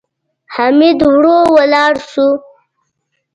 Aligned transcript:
حميد 0.53 0.99
ورو 1.11 1.37
ولاړ 1.55 1.93
شو. 2.11 2.29